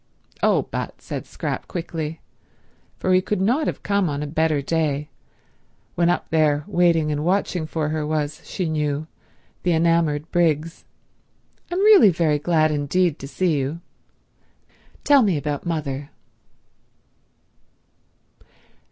"Oh, 0.41 0.63
but," 0.71 0.99
said 0.99 1.27
Scrap 1.27 1.67
quickly, 1.67 2.21
for 2.97 3.13
he 3.13 3.21
could 3.21 3.39
not 3.39 3.67
have 3.67 3.83
come 3.83 4.09
on 4.09 4.23
a 4.23 4.25
better 4.25 4.59
day, 4.59 5.09
when 5.93 6.09
up 6.09 6.27
there 6.31 6.63
waiting 6.65 7.11
and 7.11 7.23
watching 7.23 7.67
for 7.67 7.89
her 7.89 8.03
was, 8.03 8.41
she 8.43 8.67
knew, 8.67 9.05
the 9.61 9.73
enamoured 9.73 10.31
Briggs, 10.31 10.85
"I'm 11.71 11.81
really 11.81 12.09
very 12.09 12.39
glad 12.39 12.71
indeed 12.71 13.19
to 13.19 13.27
see 13.27 13.55
you. 13.59 13.79
Tell 15.03 15.21
me 15.21 15.37
about 15.37 15.67
mother." 15.67 16.09